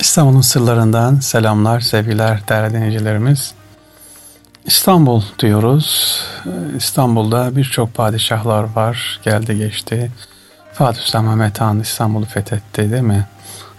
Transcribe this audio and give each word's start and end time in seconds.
İstanbul'un 0.00 0.40
sırlarından 0.40 1.20
selamlar, 1.20 1.80
sevgiler 1.80 2.48
değerli 2.48 2.74
dinleyicilerimiz. 2.74 3.54
İstanbul 4.66 5.22
diyoruz. 5.38 6.20
İstanbul'da 6.76 7.56
birçok 7.56 7.94
padişahlar 7.94 8.62
var. 8.62 9.20
Geldi 9.24 9.58
geçti. 9.58 10.10
Fatih 10.72 11.00
Sultan 11.00 11.24
Mehmet 11.24 11.60
Han 11.60 11.80
İstanbul'u 11.80 12.24
fethetti 12.24 12.90
değil 12.90 13.02
mi? 13.02 13.26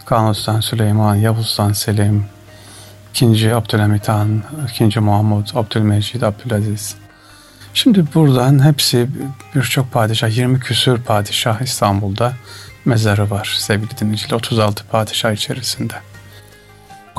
Kanuni 0.06 0.36
Sultan 0.36 0.60
Süleyman, 0.60 1.16
Yavuz 1.16 1.46
Sultan 1.46 1.74
Selim, 1.74 2.26
2. 3.14 3.56
Abdülhamit 3.56 4.10
Han, 4.10 4.44
2. 4.82 5.00
Muhammed, 5.00 5.48
Abdülmecid, 5.56 6.22
Abdülaziz. 6.22 6.96
Şimdi 7.74 8.06
buradan 8.16 8.66
hepsi 8.66 9.08
birçok 9.56 9.92
padişah, 9.92 10.38
20 10.38 10.60
küsür 10.60 11.02
padişah 11.02 11.62
İstanbul'da 11.62 12.34
mezarı 12.86 13.30
var 13.30 13.56
sevgili 13.60 13.98
dinleyiciler 13.98 14.36
36 14.36 14.88
padişah 14.88 15.32
içerisinde. 15.32 16.09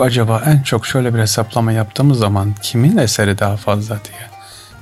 Acaba 0.01 0.43
en 0.47 0.63
çok 0.63 0.87
şöyle 0.87 1.15
bir 1.15 1.19
hesaplama 1.19 1.73
yaptığımız 1.73 2.19
zaman 2.19 2.55
kimin 2.63 2.97
eseri 2.97 3.39
daha 3.39 3.57
fazla 3.57 3.95
diye. 4.05 4.31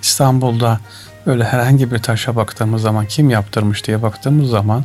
İstanbul'da 0.03 0.81
böyle 1.27 1.45
herhangi 1.45 1.93
bir 1.93 1.99
taşa 1.99 2.37
baktığımız 2.37 2.83
zaman 2.83 3.07
kim 3.07 3.31
yaptırmış 3.31 3.87
diye 3.87 4.03
baktığımız 4.03 4.51
zaman 4.51 4.85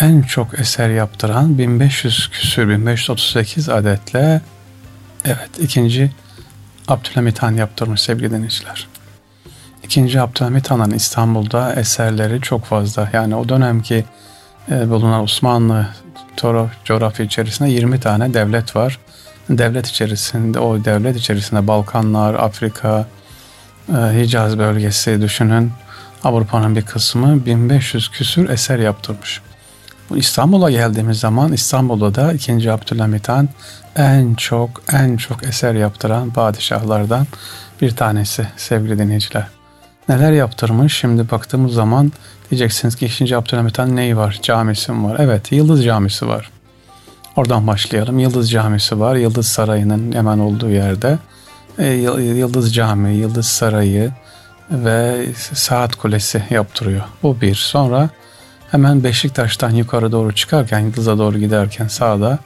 en 0.00 0.22
çok 0.22 0.58
eser 0.58 0.90
yaptıran 0.90 1.58
1500 1.58 2.28
küsür 2.30 2.68
1538 2.68 3.68
adetle 3.68 4.40
evet 5.24 5.50
ikinci 5.58 6.12
Abdülhamit 6.88 7.42
Han 7.42 7.54
yaptırmış 7.54 8.00
sevgili 8.00 8.30
dinleyiciler. 8.30 8.88
İkinci 9.82 10.20
Abdülhamit 10.20 10.70
Han'ın 10.70 10.90
İstanbul'da 10.90 11.72
eserleri 11.72 12.40
çok 12.40 12.64
fazla. 12.64 13.10
Yani 13.12 13.34
o 13.36 13.48
dönemki 13.48 14.04
e, 14.70 14.90
bulunan 14.90 15.22
Osmanlı 15.22 15.88
coğrafya 16.84 17.26
içerisinde 17.26 17.70
20 17.70 18.00
tane 18.00 18.34
devlet 18.34 18.76
var. 18.76 18.98
Devlet 19.50 19.86
içerisinde, 19.86 20.58
o 20.58 20.84
devlet 20.84 21.16
içerisinde 21.16 21.66
Balkanlar, 21.66 22.34
Afrika, 22.34 23.06
e, 23.88 23.92
Hicaz 23.92 24.58
bölgesi 24.58 25.22
düşünün. 25.22 25.72
Avrupa'nın 26.24 26.76
bir 26.76 26.82
kısmı 26.82 27.46
1500 27.46 28.10
küsür 28.10 28.48
eser 28.48 28.78
yaptırmış. 28.78 29.40
Bu 30.10 30.16
İstanbul'a 30.16 30.70
geldiğimiz 30.70 31.20
zaman 31.20 31.52
İstanbul'da 31.52 32.14
da 32.14 32.32
2. 32.32 32.72
Abdülhamit 32.72 33.28
Han 33.28 33.48
en 33.96 34.34
çok 34.34 34.82
en 34.92 35.16
çok 35.16 35.46
eser 35.46 35.74
yaptıran 35.74 36.30
padişahlardan 36.30 37.26
bir 37.80 37.96
tanesi 37.96 38.46
sevgili 38.56 38.98
dinleyiciler. 38.98 39.46
Neler 40.08 40.32
yaptırmış 40.32 40.96
şimdi 40.96 41.30
baktığımız 41.30 41.72
zaman 41.72 42.12
diyeceksiniz 42.50 42.96
ki 42.96 43.06
2. 43.06 43.36
Abdülhamit 43.36 43.78
Han 43.78 43.96
neyi 43.96 44.16
var? 44.16 44.38
Camisi 44.42 44.92
mi 44.92 45.04
var? 45.04 45.16
Evet 45.18 45.52
Yıldız 45.52 45.84
Camisi 45.84 46.28
var. 46.28 46.50
Oradan 47.36 47.66
başlayalım. 47.66 48.18
Yıldız 48.18 48.50
Camisi 48.50 49.00
var. 49.00 49.16
Yıldız 49.16 49.46
Sarayı'nın 49.46 50.12
hemen 50.12 50.38
olduğu 50.38 50.70
yerde. 50.70 51.18
E, 51.78 51.86
Yıldız 51.86 52.74
Camii, 52.74 53.16
Yıldız 53.16 53.46
Sarayı 53.46 54.12
ve 54.70 55.26
Saat 55.52 55.96
Kulesi 55.96 56.42
yaptırıyor. 56.50 57.02
Bu 57.22 57.40
bir. 57.40 57.54
Sonra 57.54 58.08
hemen 58.70 59.04
Beşiktaş'tan 59.04 59.70
yukarı 59.70 60.12
doğru 60.12 60.34
çıkarken, 60.34 60.78
Yıldız'a 60.78 61.18
doğru 61.18 61.38
giderken 61.38 61.88
sağda 61.88 62.38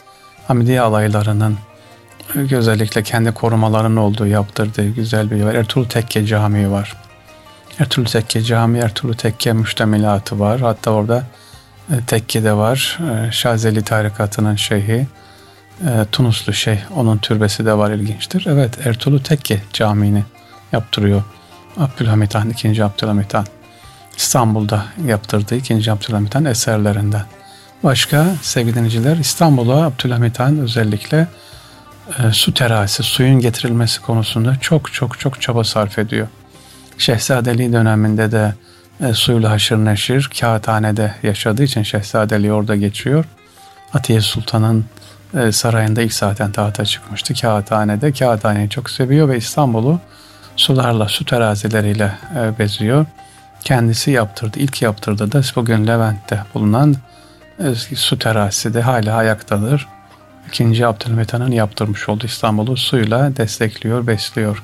Hamidiye 0.48 0.80
alaylarının 0.80 1.58
özellikle 2.34 3.02
kendi 3.02 3.32
korumalarının 3.32 3.96
olduğu 3.96 4.26
yaptırdığı 4.26 4.88
güzel 4.88 5.30
bir 5.30 5.36
yer. 5.36 5.54
Ertuğrul 5.54 5.84
Tekke 5.84 6.26
Camii 6.26 6.70
var. 6.70 6.96
Ertuğrul 7.78 8.06
Tekke 8.06 8.42
Camii, 8.42 8.78
Ertuğrul 8.78 9.12
Tekke 9.12 9.52
müştemilatı 9.52 10.40
var. 10.40 10.60
Hatta 10.60 10.90
orada 10.90 11.24
e, 11.90 12.00
tekke 12.06 12.44
de 12.44 12.52
var. 12.52 12.98
E, 13.10 13.32
Şazeli 13.32 13.82
tarikatının 13.82 14.56
şeyhi. 14.56 15.06
E, 15.86 16.06
Tunuslu 16.12 16.52
şey. 16.52 16.78
Onun 16.96 17.18
türbesi 17.18 17.66
de 17.66 17.78
var 17.78 17.90
ilginçtir. 17.90 18.46
Evet 18.48 18.86
Ertuğrul 18.86 19.18
Tekke 19.18 19.60
Camii'ni 19.72 20.24
yaptırıyor. 20.72 21.22
Abdülhamit 21.76 22.34
Han, 22.34 22.50
2. 22.50 22.84
Abdülhamit 22.84 23.34
Han. 23.34 23.46
İstanbul'da 24.16 24.84
yaptırdığı 25.06 25.56
2. 25.56 25.92
Abdülhamit 25.92 26.34
Han 26.34 26.44
eserlerinden. 26.44 27.24
Başka 27.84 28.26
sevgili 28.42 28.74
dinleyiciler 28.74 29.16
İstanbul'a 29.16 29.86
Abdülhamit 29.86 30.40
Han 30.40 30.58
özellikle 30.58 31.28
e, 32.18 32.32
su 32.32 32.54
terazisi, 32.54 33.02
suyun 33.02 33.40
getirilmesi 33.40 34.00
konusunda 34.00 34.56
çok 34.60 34.92
çok 34.92 35.18
çok 35.18 35.40
çaba 35.40 35.64
sarf 35.64 35.98
ediyor. 35.98 36.28
Şehzadeliği 36.98 37.72
döneminde 37.72 38.32
de 38.32 38.54
e, 39.02 39.14
suyla 39.14 39.50
haşır 39.50 39.76
neşir 39.76 40.30
kağıthanede 40.40 41.14
yaşadığı 41.22 41.62
için 41.62 41.82
Şehzadeliği 41.82 42.52
orada 42.52 42.76
geçiyor. 42.76 43.24
Atiye 43.94 44.20
Sultan'ın 44.20 44.84
e, 45.34 45.52
sarayında 45.52 46.02
ilk 46.02 46.14
zaten 46.14 46.52
tahta 46.52 46.84
çıkmıştı 46.84 47.34
kağıthanede. 47.34 48.12
Kağıthaneyi 48.12 48.68
çok 48.68 48.90
seviyor 48.90 49.28
ve 49.28 49.36
İstanbul'u 49.36 50.00
sularla, 50.56 51.08
su 51.08 51.24
terazileriyle 51.24 52.12
e, 52.36 52.58
beziyor. 52.58 53.06
Kendisi 53.64 54.10
yaptırdı. 54.10 54.58
İlk 54.58 54.82
yaptırdı 54.82 55.32
da 55.32 55.42
bugün 55.56 55.86
Levent'te 55.86 56.40
bulunan 56.54 56.96
e, 57.58 57.74
su 57.74 58.18
terazisi 58.18 58.74
de 58.74 58.80
hala 58.82 59.16
ayaktadır. 59.16 59.88
İkinci 60.48 60.86
Abdülhamit 60.86 61.32
Han'ın 61.32 61.50
yaptırmış 61.50 62.08
olduğu 62.08 62.26
İstanbul'u 62.26 62.76
suyla 62.76 63.36
destekliyor, 63.36 64.06
besliyor. 64.06 64.62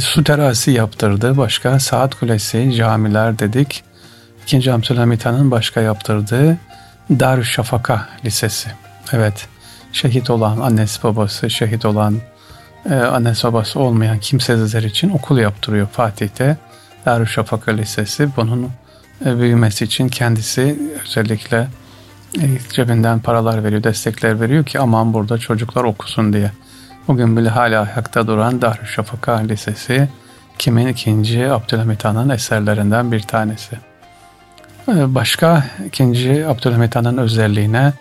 Su 0.00 0.24
terazisi 0.24 0.70
yaptırdı. 0.70 1.36
Başka 1.36 1.80
saat 1.80 2.14
kulesi, 2.14 2.74
camiler 2.76 3.38
dedik. 3.38 3.84
İkinci 4.42 4.72
Abdülhamit 4.72 5.26
Han'ın 5.26 5.50
başka 5.50 5.80
yaptırdığı 5.80 6.58
Darüşşafaka 7.10 8.08
Lisesi. 8.24 8.68
Evet, 9.12 9.48
şehit 9.92 10.30
olan 10.30 10.60
annesi 10.60 11.02
babası, 11.02 11.50
şehit 11.50 11.84
olan 11.84 12.16
e, 12.90 12.94
annesi 12.94 13.44
babası 13.44 13.80
olmayan 13.80 14.18
kimsesizler 14.18 14.82
için 14.82 15.10
okul 15.10 15.38
yaptırıyor 15.38 15.86
Fatih'te. 15.86 16.56
Darüşşafaka 17.06 17.72
Lisesi 17.72 18.28
bunun 18.36 18.70
e, 19.26 19.38
büyümesi 19.38 19.84
için 19.84 20.08
kendisi 20.08 20.78
özellikle 21.02 21.68
e, 22.40 22.44
cebinden 22.72 23.20
paralar 23.20 23.64
veriyor, 23.64 23.82
destekler 23.82 24.40
veriyor 24.40 24.64
ki 24.64 24.78
aman 24.80 25.14
burada 25.14 25.38
çocuklar 25.38 25.84
okusun 25.84 26.32
diye. 26.32 26.50
Bugün 27.08 27.36
bile 27.36 27.48
hala 27.48 27.82
ayakta 27.82 28.26
duran 28.26 28.62
Darüşşafaka 28.62 29.36
Lisesi 29.36 30.08
kimin 30.58 30.86
ikinci 30.86 31.52
Abdülhamit 31.52 32.04
Han'ın 32.04 32.28
eserlerinden 32.28 33.12
bir 33.12 33.20
tanesi. 33.20 33.76
E, 34.88 35.14
başka 35.14 35.64
ikinci 35.86 36.46
Abdülhamit 36.46 36.96
Han'ın 36.96 37.18
özelliğine 37.18 37.92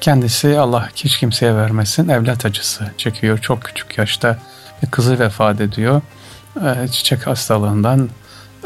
kendisi 0.00 0.58
Allah 0.58 0.88
hiç 0.96 1.18
kimseye 1.18 1.56
vermesin 1.56 2.08
evlat 2.08 2.46
acısı 2.46 2.90
çekiyor. 2.96 3.38
Çok 3.38 3.62
küçük 3.62 3.98
yaşta 3.98 4.38
bir 4.82 4.90
kızı 4.90 5.18
vefat 5.18 5.60
ediyor. 5.60 6.02
Çiçek 6.90 7.26
hastalığından 7.26 8.08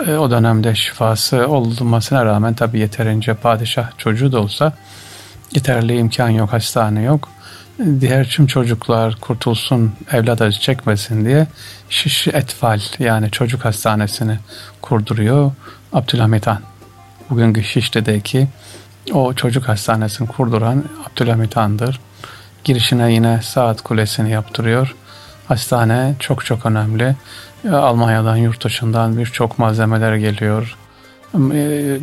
e, 0.07 0.17
o 0.17 0.31
dönemde 0.31 0.75
şifası 0.75 1.49
olmasına 1.49 2.25
rağmen 2.25 2.55
tabi 2.55 2.79
yeterince 2.79 3.35
padişah 3.35 3.91
çocuğu 3.99 4.33
da 4.33 4.41
olsa 4.41 4.73
yeterli 5.55 5.99
imkan 5.99 6.29
yok, 6.29 6.53
hastane 6.53 7.03
yok. 7.03 7.29
Diğer 8.01 8.29
tüm 8.29 8.47
çocuklar 8.47 9.17
kurtulsun, 9.21 9.93
evlat 10.13 10.43
acı 10.43 10.61
çekmesin 10.61 11.25
diye 11.25 11.47
Şiş 11.91 12.29
Etfal 12.29 12.81
yani 12.99 13.31
çocuk 13.31 13.65
hastanesini 13.65 14.39
kurduruyor 14.83 15.53
Abdülhamit 15.93 16.47
Han. 16.47 16.61
Bugünkü 17.31 17.65
Şişli'deki 17.65 18.49
o 19.13 19.35
çocuk 19.35 19.69
hastanesini 19.69 20.29
kurduran 20.29 20.85
Abdülhamit 21.07 21.57
Han'dır. 21.57 22.01
Girişine 22.65 23.13
yine 23.13 23.41
saat 23.43 23.83
kulesini 23.83 24.31
yaptırıyor. 24.31 24.95
Hastane 25.49 26.15
çok 26.19 26.45
çok 26.45 26.67
önemli. 26.67 27.17
Almanya'dan, 27.73 28.37
yurt 28.37 28.65
dışından 28.65 29.19
birçok 29.19 29.59
malzemeler 29.59 30.17
geliyor. 30.17 30.77
E, 31.55 31.99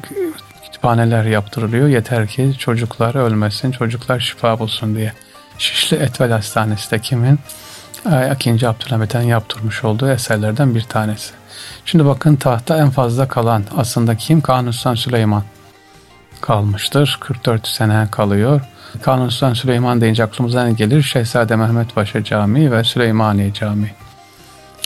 kütüphaneler 0.64 1.24
yaptırılıyor. 1.24 1.88
Yeter 1.88 2.28
ki 2.28 2.54
çocuklar 2.60 3.16
ölmesin, 3.16 3.72
çocuklar 3.72 4.20
şifa 4.20 4.60
bulsun 4.60 4.96
diye. 4.96 5.14
Şişli 5.58 5.98
Etvel 5.98 6.32
Hastanesi 6.32 6.92
de 6.92 7.00
kimin? 7.00 7.40
2. 8.36 8.68
Abdülhamit'ten 8.68 9.22
yaptırmış 9.22 9.84
olduğu 9.84 10.10
eserlerden 10.10 10.76
bir 10.76 10.82
tanesi. 10.82 11.34
Şimdi 11.86 12.06
bakın 12.06 12.36
tahta 12.36 12.78
en 12.78 12.90
fazla 12.90 13.28
kalan 13.28 13.64
aslında 13.78 14.16
kim? 14.18 14.42
Kanuni 14.42 14.74
Süleyman 14.74 15.44
kalmıştır. 16.42 17.18
44 17.22 17.68
sene 17.68 18.08
kalıyor. 18.12 18.62
Kanuni 19.02 19.32
Sultan 19.32 19.54
Süleyman 19.54 20.02
deyince 20.02 20.24
aklımıza 20.24 20.64
ne 20.64 20.74
gelir? 20.74 21.04
Şehzade 21.04 21.56
Mehmet 21.56 21.96
Paşa 21.96 22.24
Camii 22.24 22.72
ve 22.72 22.84
Süleymaniye 22.84 23.54
Camii. 23.54 23.92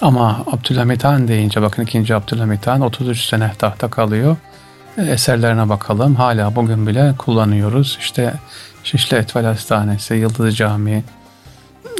Ama 0.01 0.43
Abdülhamit 0.51 1.03
Han 1.03 1.27
deyince 1.27 1.61
bakın 1.61 1.83
2. 1.83 2.15
Abdülhamit 2.15 2.67
Han 2.67 2.81
33 2.81 3.25
sene 3.25 3.51
tahta 3.59 3.89
kalıyor. 3.89 4.37
Eserlerine 4.97 5.69
bakalım. 5.69 6.15
Hala 6.15 6.55
bugün 6.55 6.87
bile 6.87 7.13
kullanıyoruz. 7.17 7.97
İşte 8.01 8.33
Şişli 8.83 9.17
Etvel 9.17 9.45
Hastanesi, 9.45 10.13
Yıldız 10.13 10.57
Camii, 10.57 11.03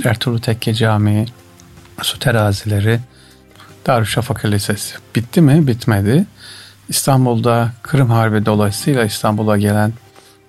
Ertuğrul 0.05 0.39
Tekke 0.39 0.73
Camii, 0.73 1.25
su 2.01 2.19
terazileri, 2.19 2.99
Darüşşafaka 3.87 4.47
Lisesi. 4.47 4.95
Bitti 5.15 5.41
mi? 5.41 5.67
Bitmedi. 5.67 6.25
İstanbul'da 6.89 7.71
Kırım 7.81 8.09
Harbi 8.09 8.45
dolayısıyla 8.45 9.05
İstanbul'a 9.05 9.57
gelen 9.57 9.93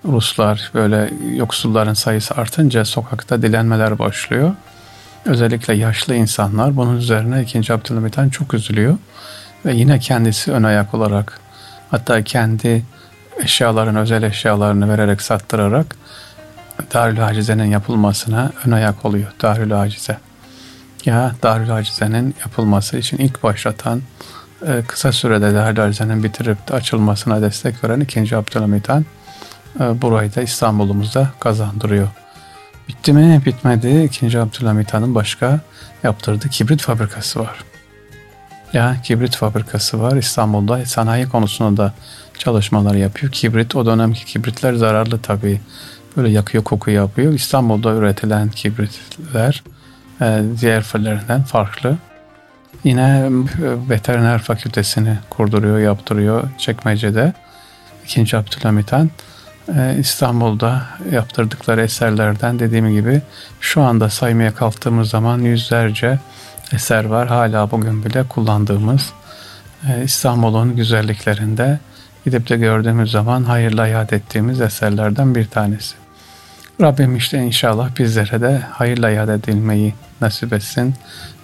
Ruslar 0.05 0.71
böyle 0.75 1.11
yoksulların 1.35 1.95
sayısı 1.95 2.35
artınca 2.35 2.85
sokakta 2.85 3.43
dilenmeler 3.43 3.99
başlıyor. 3.99 4.55
Özellikle 5.25 5.75
yaşlı 5.75 6.15
insanlar 6.15 6.77
bunun 6.77 6.97
üzerine 6.97 7.43
2. 7.43 7.73
Abdülhamit 7.73 8.19
Han 8.19 8.29
çok 8.29 8.55
üzülüyor. 8.55 8.99
Ve 9.65 9.75
yine 9.75 9.99
kendisi 9.99 10.53
ön 10.53 10.63
ayak 10.63 10.95
olarak 10.95 11.41
hatta 11.91 12.25
kendi 12.25 12.83
eşyaların 13.43 13.97
özel 13.97 14.23
eşyalarını 14.23 14.89
vererek 14.89 15.23
sattırarak 15.23 15.97
Darül 16.95 17.17
Hacize'nin 17.17 17.65
yapılmasına 17.65 18.53
ön 18.67 18.71
ayak 18.71 19.05
oluyor 19.05 19.33
Darül 19.43 19.71
Hacize. 19.71 20.19
Ya 21.05 21.33
Darül 21.43 21.69
Hacize'nin 21.69 22.35
yapılması 22.41 22.99
için 22.99 23.19
ilk 23.19 23.43
başlatan 23.43 24.03
e, 24.67 24.83
kısa 24.87 25.13
sürede 25.13 25.55
Darül 25.55 25.77
Hacize'nin 25.77 26.23
bitirip 26.23 26.69
de 26.69 26.75
açılmasına 26.75 27.43
destek 27.43 27.85
veren 27.85 28.01
2. 28.01 28.37
Abdülhamit 28.37 28.89
Han 28.89 29.05
e, 29.81 30.03
burayı 30.03 30.35
da 30.35 30.43
İstanbul'umuzda 30.43 31.29
kazandırıyor. 31.41 32.09
Bitti 32.89 33.13
mi? 33.13 33.43
Bitmedi. 33.47 34.03
2. 34.03 34.39
Abdülhamit 34.39 34.95
Han'ın 34.95 35.15
başka 35.15 35.61
yaptırdığı 36.03 36.49
kibrit 36.49 36.83
fabrikası 36.83 37.41
var. 37.41 37.65
Ya 38.73 38.97
kibrit 39.05 39.37
fabrikası 39.37 40.03
var. 40.03 40.17
İstanbul'da 40.17 40.87
sanayi 40.87 41.29
konusunda 41.29 41.83
da 41.83 41.93
çalışmalar 42.41 42.95
yapıyor. 42.95 43.33
Kibrit 43.33 43.77
o 43.77 43.87
dönemki 43.87 44.25
kibritler 44.25 44.75
zararlı 44.75 45.19
tabii. 45.19 45.61
Böyle 46.17 46.29
yakıyor 46.29 46.65
koku 46.65 46.91
yapıyor. 46.91 47.33
İstanbul'da 47.33 47.91
üretilen 47.91 48.49
kibritler 48.49 49.63
e, 50.21 50.43
diğer 50.61 50.83
fırlarından 50.83 51.43
farklı. 51.43 51.97
Yine 52.85 53.03
e, 53.03 53.31
veteriner 53.91 54.39
fakültesini 54.39 55.19
kurduruyor, 55.31 55.79
yaptırıyor 55.79 56.49
Çekmece'de. 56.59 57.33
İkinci 58.05 58.37
Abdülhamit 58.37 58.93
Han 58.93 59.11
e, 59.77 59.97
İstanbul'da 59.99 60.83
yaptırdıkları 61.13 61.83
eserlerden 61.83 62.59
dediğim 62.59 62.91
gibi 62.91 63.23
şu 63.61 63.83
anda 63.83 64.11
saymaya 64.11 64.55
kalktığımız 64.55 65.11
zaman 65.11 65.39
yüzlerce 65.39 66.19
eser 66.73 67.05
var. 67.05 67.29
Hala 67.29 67.71
bugün 67.71 68.05
bile 68.05 68.25
kullandığımız 68.29 69.13
e, 69.89 70.05
İstanbul'un 70.05 70.77
güzelliklerinde 70.77 71.79
gidip 72.25 72.49
de 72.49 72.57
gördüğümüz 72.57 73.11
zaman 73.11 73.45
hayırla 73.45 73.87
yad 73.87 74.11
ettiğimiz 74.11 74.61
eserlerden 74.61 75.35
bir 75.35 75.47
tanesi. 75.47 75.95
Rabbim 76.81 77.17
işte 77.17 77.39
inşallah 77.39 77.99
bizlere 77.99 78.41
de 78.41 78.59
hayırla 78.71 79.11
yad 79.11 79.29
edilmeyi 79.29 79.95
nasip 80.21 80.53
etsin. 80.53 80.95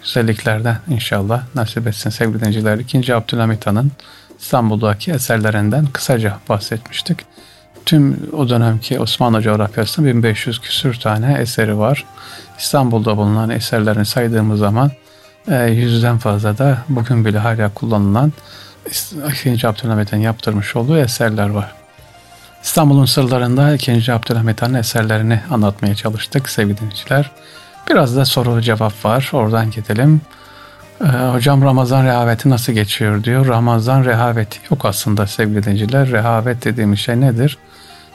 Güzelliklerden 0.03 0.77
inşallah 0.89 1.43
nasip 1.55 1.87
etsin 1.87 2.11
sevgili 2.11 2.41
dinleyiciler. 2.41 2.79
İkinci 2.79 3.15
Abdülhamit 3.15 3.67
Han'ın 3.67 3.93
İstanbul'daki 4.41 5.13
eserlerinden 5.13 5.87
kısaca 5.87 6.39
bahsetmiştik. 6.49 7.19
Tüm 7.87 8.31
o 8.33 8.49
dönemki 8.49 9.01
Osmanlı 9.01 9.43
coğrafyasında 9.43 10.07
1500 10.07 10.61
küsür 10.61 10.95
tane 10.95 11.39
eseri 11.41 11.79
var. 11.79 12.05
İstanbul'da 12.59 13.17
bulunan 13.17 13.51
eserlerini 13.51 14.07
saydığımız 14.07 14.59
zaman 14.61 14.91
e, 15.49 15.65
yüzden 15.65 16.19
fazla 16.19 16.59
da 16.59 16.79
bugün 16.89 17.25
bile 17.25 17.39
hala 17.39 17.75
kullanılan 17.75 18.33
2. 18.87 19.69
Abdülhamit'in 19.69 20.17
yaptırmış 20.17 20.77
olduğu 20.77 20.99
eserler 20.99 21.49
var. 21.49 21.73
İstanbul'un 22.63 23.05
sırlarında 23.05 23.75
2. 23.75 24.13
Abdülhamit 24.13 24.63
Han'ın 24.63 24.75
eserlerini 24.75 25.41
anlatmaya 25.51 25.95
çalıştık 25.95 26.49
sevgili 26.49 26.79
dinleyiciler. 26.79 27.31
Biraz 27.91 28.17
da 28.17 28.25
soru 28.25 28.63
cevap 28.63 29.05
var. 29.05 29.31
Oradan 29.33 29.71
gidelim. 29.71 30.21
Ee, 31.01 31.07
hocam 31.07 31.63
Ramazan 31.63 32.05
rehaveti 32.05 32.51
nasıl 32.51 32.73
geçiyor 32.73 33.25
diyor. 33.25 33.47
Ramazan 33.47 34.05
rehaveti 34.05 34.59
yok 34.71 34.85
aslında 34.85 35.27
sevgili 35.27 35.65
dinleyiciler. 35.65 36.11
Rehavet 36.11 36.65
dediğimiz 36.65 37.01
şey 37.01 37.21
nedir? 37.21 37.59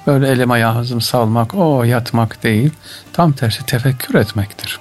Böyle 0.07 0.27
elim 0.27 0.51
ayağımı 0.51 1.01
salmak, 1.01 1.55
o 1.55 1.83
yatmak 1.83 2.43
değil. 2.43 2.71
Tam 3.13 3.31
tersi 3.31 3.65
tefekkür 3.65 4.15
etmektir. 4.15 4.79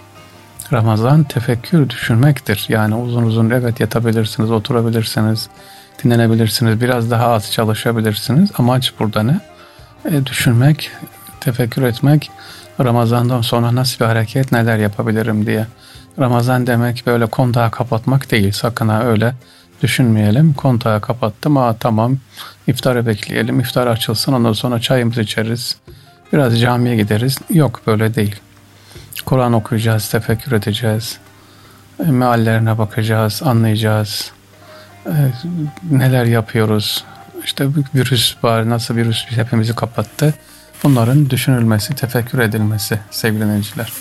Ramazan 0.73 1.25
tefekkür 1.25 1.91
düşünmektir. 1.91 2.67
Yani 2.69 2.95
uzun 2.95 3.23
uzun 3.23 3.51
evet 3.51 3.81
yatabilirsiniz, 3.81 4.51
oturabilirsiniz, 4.51 5.49
dinlenebilirsiniz, 6.05 6.81
biraz 6.81 7.11
daha 7.11 7.27
az 7.27 7.53
çalışabilirsiniz. 7.53 8.51
Amaç 8.59 8.93
burada 8.99 9.23
ne? 9.23 9.41
E, 10.05 10.27
düşünmek, 10.27 10.91
tefekkür 11.41 11.83
etmek, 11.83 12.31
Ramazan'dan 12.85 13.41
sonra 13.41 13.75
nasıl 13.75 14.01
bir 14.01 14.05
hareket, 14.05 14.53
neler 14.53 14.79
yapabilirim 14.79 15.47
diye. 15.47 15.67
Ramazan 16.19 16.67
demek 16.67 17.03
böyle 17.07 17.27
kontağı 17.27 17.71
kapatmak 17.71 18.31
değil. 18.31 18.53
Sakın 18.53 18.89
ha 18.89 19.05
öyle 19.05 19.35
düşünmeyelim. 19.83 20.53
Kontağı 20.53 21.01
kapattım. 21.01 21.57
Aa 21.57 21.77
tamam 21.81 22.19
iftarı 22.67 23.07
bekleyelim. 23.07 23.61
İftar 23.61 23.87
açılsın 23.87 24.33
ondan 24.33 24.53
sonra 24.53 24.81
çayımızı 24.81 25.21
içeriz. 25.21 25.77
Biraz 26.33 26.61
camiye 26.61 26.97
gideriz. 26.97 27.39
Yok 27.51 27.81
böyle 27.87 28.15
değil. 28.15 28.37
Kur'an 29.25 29.53
okuyacağız, 29.53 30.09
tefekkür 30.09 30.53
edeceğiz. 30.53 31.19
E, 32.07 32.11
meallerine 32.11 32.79
bakacağız, 32.79 33.43
anlayacağız. 33.45 34.33
Neler 35.91 36.25
yapıyoruz? 36.25 37.05
İşte 37.45 37.69
virüs 37.95 38.37
var, 38.45 38.71
nasıl 38.71 38.97
virüs 38.97 39.27
hepimizi 39.29 39.75
kapattı. 39.75 40.35
Bunların 40.83 41.31
düşünülmesi, 41.31 41.95
tefekkür 41.95 42.39
edilmesi 42.39 42.99
sevgili 43.11 43.45
dinleyiciler. 43.45 43.93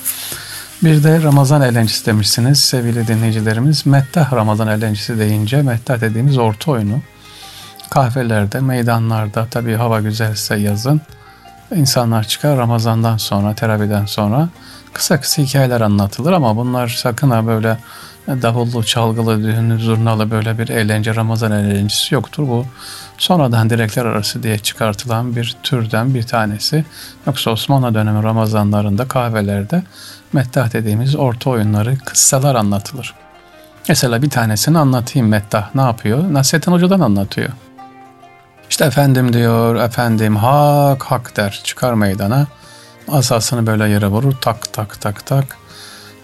Bir 0.83 1.03
de 1.03 1.23
Ramazan 1.23 1.61
eğlencesi 1.61 2.05
demişsiniz 2.05 2.59
sevgili 2.59 3.07
dinleyicilerimiz. 3.07 3.85
Mettah 3.85 4.33
Ramazan 4.33 4.67
eğlencesi 4.67 5.19
deyince 5.19 5.61
Mettah 5.61 6.01
dediğimiz 6.01 6.37
orta 6.37 6.71
oyunu. 6.71 7.01
Kahvelerde, 7.89 8.59
meydanlarda 8.59 9.47
tabii 9.51 9.75
hava 9.75 10.01
güzelse 10.01 10.55
yazın 10.55 11.01
insanlar 11.75 12.23
çıkar 12.23 12.57
Ramazan'dan 12.57 13.17
sonra, 13.17 13.55
teraviden 13.55 14.05
sonra 14.05 14.49
kısa 14.93 15.21
kısa 15.21 15.41
hikayeler 15.41 15.81
anlatılır 15.81 16.31
ama 16.31 16.55
bunlar 16.55 16.87
sakın 16.87 17.29
ha 17.29 17.47
böyle 17.47 17.77
davullu, 18.41 18.83
çalgılı, 18.83 19.43
düğünlü, 19.43 19.79
zurnalı 19.79 20.31
böyle 20.31 20.57
bir 20.57 20.69
eğlence, 20.69 21.15
Ramazan 21.15 21.51
eğlencesi 21.51 22.15
yoktur. 22.15 22.47
Bu 22.47 22.65
sonradan 23.17 23.69
direkler 23.69 24.05
arası 24.05 24.43
diye 24.43 24.57
çıkartılan 24.57 25.35
bir 25.35 25.57
türden 25.63 26.13
bir 26.13 26.23
tanesi. 26.23 26.85
Yoksa 27.27 27.51
Osmanlı 27.51 27.93
dönemi 27.93 28.23
Ramazanlarında 28.23 29.07
kahvelerde 29.07 29.83
mettah 30.33 30.73
dediğimiz 30.73 31.15
orta 31.15 31.49
oyunları, 31.49 31.97
kıssalar 31.97 32.55
anlatılır. 32.55 33.15
Mesela 33.89 34.21
bir 34.21 34.29
tanesini 34.29 34.77
anlatayım 34.77 35.27
mettah. 35.27 35.75
Ne 35.75 35.81
yapıyor? 35.81 36.33
Nasrettin 36.33 36.71
Hoca'dan 36.71 36.99
anlatıyor. 36.99 37.49
İşte 38.69 38.85
efendim 38.85 39.33
diyor, 39.33 39.75
efendim 39.75 40.35
hak 40.35 41.03
hak 41.03 41.37
der 41.37 41.61
çıkar 41.63 41.93
meydana. 41.93 42.47
Asasını 43.07 43.67
böyle 43.67 43.89
yere 43.89 44.07
vurur 44.07 44.33
tak 44.41 44.73
tak 44.73 45.01
tak 45.01 45.25
tak. 45.25 45.57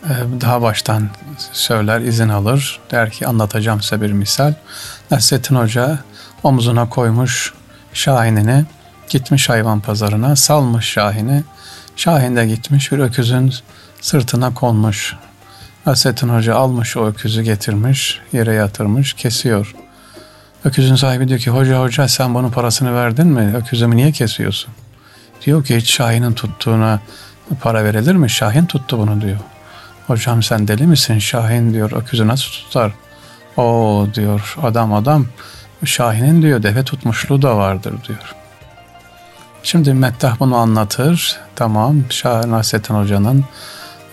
Ee, 0.09 0.41
daha 0.41 0.61
baştan 0.61 1.09
söyler, 1.51 2.01
izin 2.01 2.29
alır. 2.29 2.79
Der 2.91 3.09
ki 3.09 3.27
anlatacağım 3.27 3.81
size 3.81 4.01
bir 4.01 4.11
misal. 4.11 4.53
Nasrettin 5.11 5.55
Hoca 5.55 5.99
omzuna 6.43 6.89
koymuş 6.89 7.53
Şahinini, 7.93 8.65
gitmiş 9.09 9.49
hayvan 9.49 9.79
pazarına, 9.79 10.35
salmış 10.35 10.85
Şahin'i. 10.85 11.43
Şahin 11.95 12.35
de 12.35 12.47
gitmiş 12.47 12.91
bir 12.91 12.99
öküzün 12.99 13.53
sırtına 14.01 14.53
konmuş. 14.53 15.15
Nasrettin 15.85 16.29
Hoca 16.29 16.55
almış 16.55 16.97
o 16.97 17.07
öküzü 17.07 17.41
getirmiş, 17.41 18.21
yere 18.33 18.53
yatırmış, 18.53 19.13
kesiyor. 19.13 19.75
Öküzün 20.65 20.95
sahibi 20.95 21.27
diyor 21.27 21.39
ki 21.39 21.49
hoca 21.49 21.81
hoca 21.81 22.07
sen 22.07 22.33
bunun 22.33 22.49
parasını 22.49 22.95
verdin 22.95 23.27
mi? 23.27 23.53
Öküzümü 23.55 23.95
niye 23.95 24.11
kesiyorsun? 24.11 24.73
Diyor 25.45 25.65
ki 25.65 25.77
hiç 25.77 25.93
Şahin'in 25.93 26.33
tuttuğuna 26.33 26.99
para 27.61 27.83
verilir 27.83 28.15
mi? 28.15 28.29
Şahin 28.29 28.65
tuttu 28.65 28.97
bunu 28.97 29.21
diyor. 29.21 29.39
Hocam 30.07 30.43
sen 30.43 30.67
deli 30.67 30.87
misin? 30.87 31.19
Şahin 31.19 31.73
diyor 31.73 31.91
öküzü 31.91 32.27
nasıl 32.27 32.51
tutar? 32.51 32.91
O 33.57 34.07
diyor 34.13 34.55
adam 34.63 34.93
adam 34.93 35.25
Şahin'in 35.85 36.41
diyor 36.41 36.63
deve 36.63 36.83
tutmuşluğu 36.83 37.41
da 37.41 37.57
vardır 37.57 37.93
diyor. 38.07 38.35
Şimdi 39.63 39.93
Mettah 39.93 40.39
bunu 40.39 40.55
anlatır. 40.55 41.37
Tamam 41.55 42.03
Şah 42.09 42.45
Nasrettin 42.45 42.95
Hoca'nın 42.95 43.45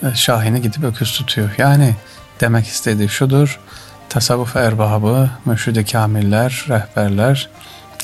e, 0.02 0.14
Şahin'i 0.14 0.62
gidip 0.62 0.84
öküz 0.84 1.12
tutuyor. 1.12 1.50
Yani 1.58 1.94
demek 2.40 2.66
istediği 2.66 3.08
şudur. 3.08 3.60
Tasavvuf 4.08 4.56
erbabı, 4.56 5.30
mürşid 5.44 5.88
kamiller, 5.92 6.64
rehberler 6.68 7.48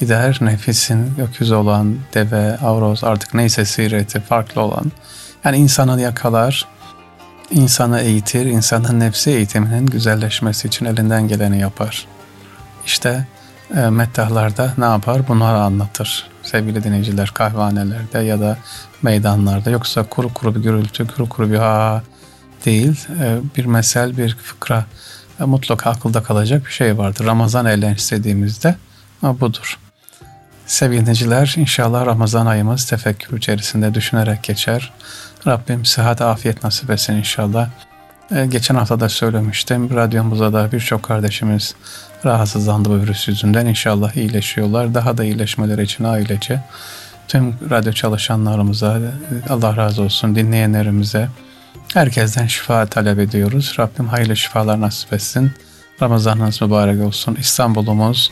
gider 0.01 0.39
nefisin 0.41 1.15
öküz 1.29 1.53
olan 1.53 1.99
deve, 2.15 2.59
avroz 2.59 3.05
artık 3.05 3.35
neyse 3.35 3.65
sireti 3.65 4.21
farklı 4.21 4.61
olan 4.61 4.93
yani 5.45 5.57
insanı 5.57 6.01
yakalar, 6.01 6.67
insanı 7.51 8.01
eğitir, 8.01 8.47
insanın 8.47 9.01
nefsi 9.01 9.31
eğitiminin 9.31 9.87
güzelleşmesi 9.87 10.69
için 10.69 10.85
elinden 10.85 11.29
geleni 11.29 11.61
yapar. 11.61 12.07
İşte 12.87 13.27
e, 13.77 13.81
mettahlarda 13.81 14.75
ne 14.79 14.85
yapar? 14.85 15.29
Bunları 15.29 15.59
anlatır. 15.59 16.27
Sevgili 16.43 16.85
dinleyiciler 16.85 17.31
kahvanelerde 17.35 18.19
ya 18.19 18.41
da 18.41 18.59
meydanlarda 19.03 19.71
yoksa 19.71 20.03
kuru 20.03 20.35
kuru 20.35 20.55
bir 20.55 20.61
gürültü, 20.61 21.07
kuru 21.07 21.29
kuru 21.29 21.51
bir 21.51 21.59
ha 21.59 22.03
değil. 22.65 23.07
E, 23.21 23.39
bir 23.57 23.65
mesel, 23.65 24.17
bir 24.17 24.37
fıkra 24.37 24.85
e, 25.41 25.45
mutlaka 25.45 25.91
akılda 25.91 26.23
kalacak 26.23 26.67
bir 26.67 26.71
şey 26.71 26.99
vardır. 26.99 27.27
Ramazan 27.27 27.67
eğlencesi 27.67 28.17
dediğimizde 28.17 28.77
budur. 29.23 29.79
Sevgili 30.67 31.01
dinleyiciler 31.01 31.55
inşallah 31.59 32.07
Ramazan 32.07 32.47
ayımız 32.47 32.87
tefekkür 32.87 33.39
içerisinde 33.39 33.95
düşünerek 33.95 34.43
geçer. 34.43 34.93
Rabbim 35.49 35.85
sıhhat 35.85 36.21
afiyet 36.21 36.65
nasip 36.65 36.91
etsin 36.91 37.15
inşallah. 37.15 37.69
Ee, 38.31 38.47
geçen 38.47 38.75
hafta 38.75 39.01
da 39.01 39.09
söylemiştim. 39.09 39.97
Radyomuzda 39.97 40.53
da 40.53 40.73
birçok 40.73 41.03
kardeşimiz 41.03 41.75
rahatsızlandı 42.25 42.91
bu 42.91 42.95
virüs 42.95 43.29
yüzünden. 43.29 43.67
İnşallah 43.67 44.17
iyileşiyorlar. 44.17 44.95
Daha 44.95 45.19
da 45.19 45.25
iyileşmeleri 45.25 45.83
için 45.83 46.05
ailece 46.05 46.61
tüm 47.29 47.71
radyo 47.71 47.93
çalışanlarımıza 47.93 49.01
Allah 49.49 49.77
razı 49.77 50.03
olsun 50.03 50.35
dinleyenlerimize 50.35 51.29
herkesten 51.95 52.47
şifa 52.47 52.87
talep 52.87 53.19
ediyoruz. 53.19 53.77
Rabbim 53.79 54.09
hayırlı 54.09 54.37
şifalar 54.37 54.81
nasip 54.81 55.13
etsin. 55.13 55.53
Ramazanınız 56.03 56.63
mübarek 56.63 57.07
olsun. 57.07 57.37
İstanbul'umuz 57.41 58.31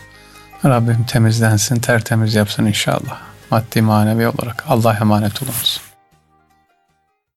Rabbim 0.64 1.04
temizlensin, 1.04 1.76
tertemiz 1.76 2.34
yapsın 2.34 2.66
inşallah. 2.66 3.20
Maddi 3.50 3.82
manevi 3.82 4.28
olarak. 4.28 4.64
Allah'a 4.68 4.96
emanet 4.96 5.42
olunuz. 5.42 5.85